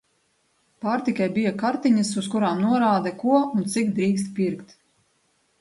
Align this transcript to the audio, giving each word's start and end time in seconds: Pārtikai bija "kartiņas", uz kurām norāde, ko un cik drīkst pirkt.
Pārtikai 0.85 1.27
bija 1.35 1.51
"kartiņas", 1.63 2.15
uz 2.21 2.31
kurām 2.37 2.65
norāde, 2.65 3.15
ko 3.25 3.43
un 3.59 3.71
cik 3.75 3.93
drīkst 4.01 4.37
pirkt. 4.41 4.79